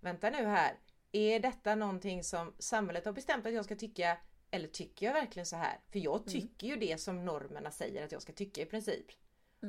[0.00, 0.78] Vänta nu här.
[1.12, 4.18] Är detta någonting som samhället har bestämt att jag ska tycka?
[4.50, 5.80] Eller tycker jag verkligen så här?
[5.92, 9.06] För jag tycker ju det som normerna säger att jag ska tycka i princip.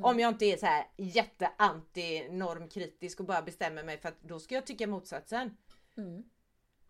[0.02, 4.22] Om jag inte är så här jätte anti normkritisk och bara bestämmer mig för att
[4.22, 5.56] då ska jag tycka motsatsen.
[5.96, 6.22] Mm.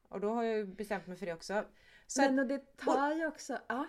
[0.08, 1.64] Och då har jag ju bestämt mig för det också.
[2.06, 3.86] Så Men och det tar ju också, ja,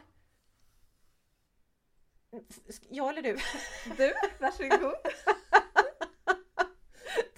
[2.89, 3.37] jag eller du?
[3.97, 4.95] du, varsågod.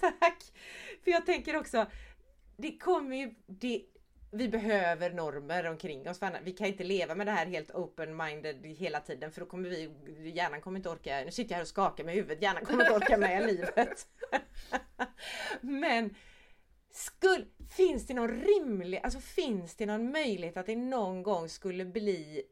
[0.00, 0.42] Tack!
[1.04, 1.86] För jag tänker också,
[2.56, 3.84] det kommer ju, det,
[4.30, 6.18] vi behöver normer omkring oss.
[6.18, 9.68] För vi kan inte leva med det här helt open-minded hela tiden för då kommer
[9.68, 9.90] vi,
[10.30, 12.96] hjärnan kommer inte orka, nu sitter jag här och skakar med huvudet, hjärnan kommer inte
[12.96, 14.06] orka med livet.
[15.60, 16.14] Men
[16.90, 21.84] skull, finns det någon rimlig, alltså finns det någon möjlighet att det någon gång skulle
[21.84, 22.42] bli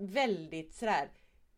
[0.00, 1.10] väldigt sådär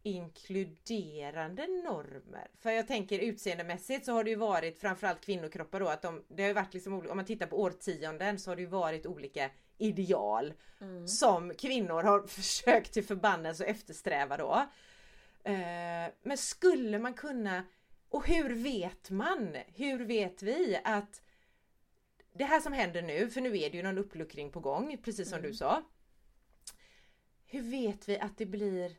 [0.02, 2.50] inkluderande normer.
[2.58, 6.42] För jag tänker utseendemässigt så har det ju varit framförallt kvinnokroppar då att de, det
[6.42, 9.50] har ju varit liksom om man tittar på årtionden så har det ju varit olika
[9.78, 11.08] ideal mm.
[11.08, 14.66] som kvinnor har försökt till förbannelse eftersträva då.
[15.44, 17.64] Eh, men skulle man kunna
[18.08, 19.56] och hur vet man?
[19.74, 21.22] Hur vet vi att
[22.34, 25.28] det här som händer nu, för nu är det ju någon uppluckring på gång, precis
[25.28, 25.50] som mm.
[25.50, 25.82] du sa.
[27.52, 28.96] Hur vet vi att det blir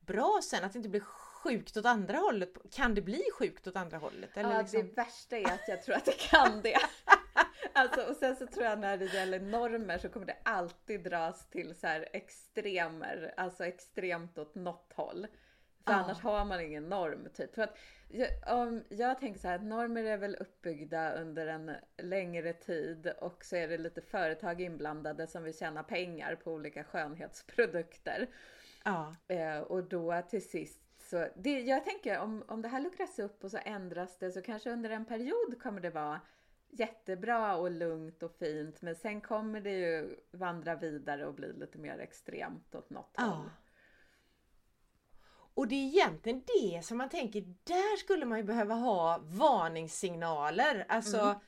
[0.00, 0.64] bra sen?
[0.64, 2.56] Att det inte blir sjukt åt andra hållet?
[2.72, 4.36] Kan det bli sjukt åt andra hållet?
[4.36, 4.80] Eller ja, liksom?
[4.80, 6.78] det värsta är att jag tror att det kan det.
[7.72, 11.50] alltså, och sen så tror jag när det gäller normer så kommer det alltid dras
[11.50, 15.26] till så här extremer, alltså extremt åt något håll.
[15.84, 15.96] För ah.
[15.96, 17.54] annars har man ingen norm typ.
[17.54, 17.78] För att
[18.12, 23.44] jag, om, jag tänker så här, normer är väl uppbyggda under en längre tid och
[23.44, 28.26] så är det lite företag inblandade som vill tjäna pengar på olika skönhetsprodukter.
[28.84, 29.14] Ja.
[29.28, 33.44] Eh, och då till sist så, det, jag tänker om, om det här luckras upp
[33.44, 36.20] och så ändras det så kanske under en period kommer det vara
[36.70, 41.78] jättebra och lugnt och fint men sen kommer det ju vandra vidare och bli lite
[41.78, 43.24] mer extremt åt något ja.
[43.24, 43.50] håll.
[45.60, 50.86] Och det är egentligen det som man tänker, där skulle man ju behöva ha varningssignaler.
[50.88, 51.38] Alltså mm.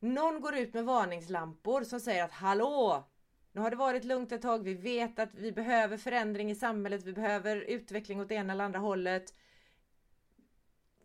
[0.00, 3.08] Någon går ut med varningslampor som säger att hallå!
[3.52, 7.02] Nu har det varit lugnt ett tag, vi vet att vi behöver förändring i samhället,
[7.02, 9.34] vi behöver utveckling åt det ena eller andra hållet.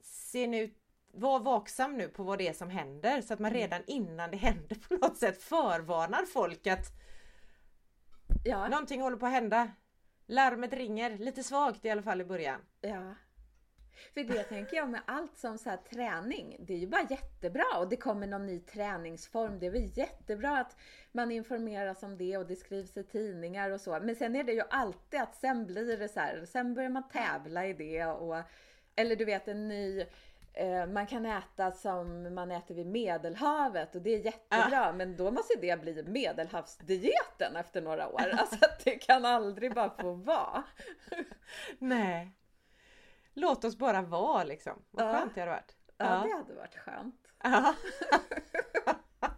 [0.02, 0.74] Se nu,
[1.12, 3.62] var vaksam nu på vad det är som händer så att man mm.
[3.62, 6.86] redan innan det händer på något sätt förvarnar folk att
[8.46, 8.68] ja.
[8.68, 9.72] någonting håller på att hända.
[10.26, 12.62] Larmet ringer, lite svagt i alla fall i början.
[12.82, 13.16] Ja.
[14.14, 17.80] För det tänker jag med allt som så här, träning, det är ju bara jättebra
[17.80, 19.60] och det kommer någon ny träningsform.
[19.60, 20.78] Det är väl jättebra att
[21.12, 24.00] man informeras om det och det skrivs i tidningar och så.
[24.00, 27.10] Men sen är det ju alltid att sen blir det så här, sen börjar man
[27.10, 28.36] tävla i det och
[28.96, 30.06] eller du vet en ny
[30.94, 34.94] man kan äta som man äter vid medelhavet och det är jättebra ah.
[34.94, 38.22] men då måste det bli medelhavsdieten efter några år.
[38.38, 40.64] Alltså att det kan aldrig bara få vara.
[41.80, 42.32] Nej.
[43.34, 44.82] Låt oss bara vara liksom.
[44.92, 45.14] Vad ja.
[45.14, 45.76] skönt det hade varit.
[45.98, 47.28] Ja, ja, det hade varit skönt.
[47.44, 47.76] Ja,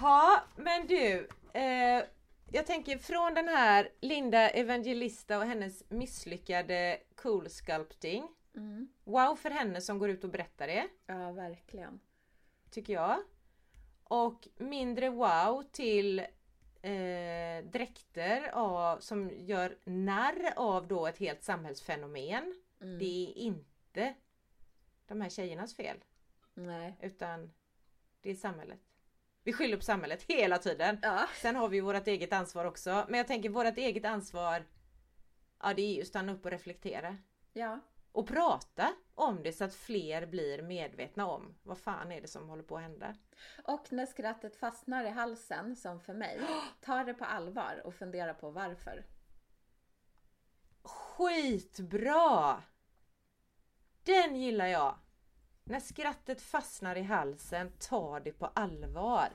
[0.00, 1.28] ja men du.
[1.52, 2.04] Eh,
[2.52, 8.88] jag tänker från den här Linda Evangelista och hennes misslyckade cool sculpting Mm.
[9.04, 10.88] Wow för henne som går ut och berättar det.
[11.06, 12.00] Ja, verkligen.
[12.70, 13.18] Tycker jag.
[14.04, 16.18] Och mindre wow till
[16.82, 22.54] eh, dräkter av, som gör narr av då ett helt samhällsfenomen.
[22.80, 22.98] Mm.
[22.98, 24.14] Det är inte
[25.06, 26.04] de här tjejernas fel.
[26.54, 26.96] Nej.
[27.02, 27.52] Utan
[28.20, 28.80] det är samhället.
[29.42, 30.98] Vi skyller på samhället hela tiden.
[31.02, 31.26] Ja.
[31.34, 33.06] Sen har vi vårt eget ansvar också.
[33.08, 34.64] Men jag tänker vårt eget ansvar
[35.62, 37.16] Ja det är ju att stanna upp och reflektera.
[37.52, 37.80] Ja
[38.14, 42.48] och prata om det så att fler blir medvetna om vad fan är det som
[42.48, 43.14] håller på att hända.
[43.64, 46.40] Och när skrattet fastnar i halsen, som för mig,
[46.80, 49.04] ta det på allvar och fundera på varför.
[50.82, 52.62] Skitbra!
[54.02, 54.98] Den gillar jag!
[55.64, 59.28] När skrattet fastnar i halsen, ta det på allvar.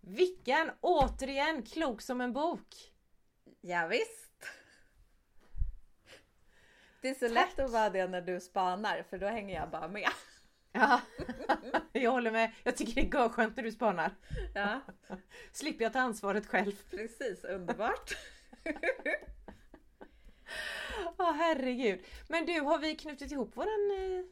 [0.00, 2.92] Vilken, återigen, klok som en bok!
[3.60, 4.31] Ja, visst.
[7.02, 7.34] Det är så Tack.
[7.34, 10.08] lätt att vara det när du spanar för då hänger jag bara med.
[10.72, 11.00] Ja,
[11.92, 12.52] jag håller med.
[12.62, 14.10] Jag tycker det är skönt när du spanar.
[14.54, 14.80] Ja.
[15.52, 16.72] Slipper jag ta ansvaret själv.
[16.90, 18.16] Precis, underbart.
[21.18, 22.00] Ja, oh, herregud.
[22.28, 24.24] Men du, har vi knutit ihop våran eh,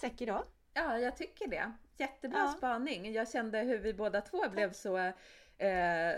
[0.00, 0.44] säck idag?
[0.74, 1.72] Ja, jag tycker det.
[1.96, 2.54] Jättebra ja.
[2.56, 3.12] spaning.
[3.12, 5.12] Jag kände hur vi båda två blev så
[5.58, 6.14] eh,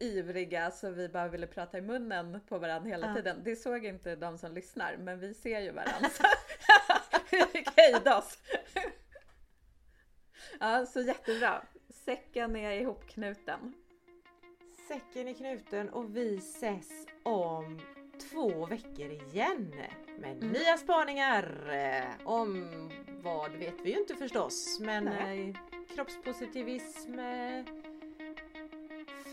[0.00, 3.14] ivriga så vi bara ville prata i munnen på varandra hela ja.
[3.14, 3.40] tiden.
[3.44, 6.08] Det såg inte de som lyssnar men vi ser ju varandra.
[7.30, 8.38] vi fick hejda oss.
[10.60, 11.62] ja, så jättebra.
[11.88, 13.74] Säcken är ihopknuten.
[14.88, 17.80] Säcken är knuten och vi ses om
[18.30, 19.74] två veckor igen
[20.18, 20.48] med mm.
[20.48, 21.70] nya spaningar.
[22.24, 22.68] Om
[23.08, 25.48] vad vet vi ju inte förstås men Nej.
[25.48, 27.18] Eh, kroppspositivism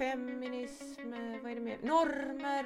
[0.02, 1.78] feminism, vad är det mer?
[1.82, 2.66] Normer.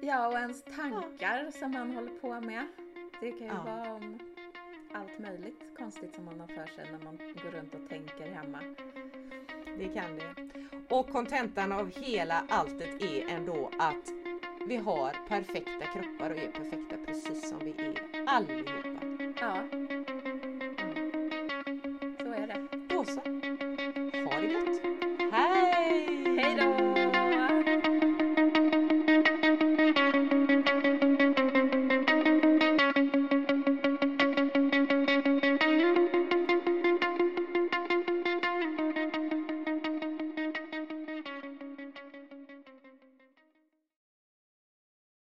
[0.00, 1.52] Ja, och ens tankar ja.
[1.52, 2.66] som man håller på med.
[3.20, 3.62] Det kan ju ja.
[3.62, 4.18] vara om
[4.92, 8.58] allt möjligt konstigt som man har för sig när man går runt och tänker hemma.
[9.78, 10.34] Det kan det.
[10.88, 14.08] Och kontentan av hela alltet är ändå att
[14.66, 19.06] vi har perfekta kroppar och är perfekta precis som vi är allihopa.
[19.40, 19.62] Ja.